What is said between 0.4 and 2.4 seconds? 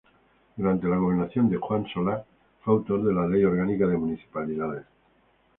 Durante la gobernación de Juan Solá